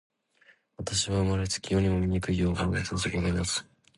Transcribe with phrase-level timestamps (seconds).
[0.77, 3.63] 私は生れつき、世にも醜い容貌の持主でございます。